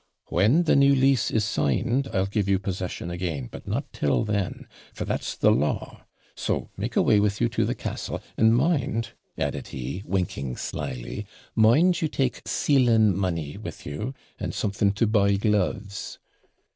'When 0.29 0.63
the 0.63 0.75
new 0.75 0.95
lease 0.95 1.29
is 1.29 1.45
signed, 1.45 2.07
I'll 2.11 2.25
give 2.25 2.49
you 2.49 2.57
possession 2.57 3.11
again; 3.11 3.49
but 3.51 3.67
not 3.67 3.93
till 3.93 4.23
then 4.23 4.65
for 4.95 5.05
that's 5.05 5.35
the 5.37 5.51
law. 5.51 6.07
So 6.35 6.71
make 6.75 6.95
away 6.95 7.19
with 7.19 7.39
you 7.39 7.47
to 7.49 7.65
the 7.65 7.75
castle; 7.75 8.19
and 8.35 8.55
mind,' 8.55 9.09
added 9.37 9.67
he, 9.67 10.01
winking 10.03 10.57
slily, 10.57 11.27
'mind 11.53 12.01
you 12.01 12.07
take 12.07 12.41
sealing 12.47 13.15
money 13.15 13.57
with 13.57 13.85
you, 13.85 14.15
and 14.39 14.55
something 14.55 14.91
to 14.93 15.05
buy 15.05 15.33
gloves.' 15.35 16.17